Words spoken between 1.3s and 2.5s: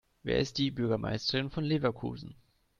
von Leverkusen?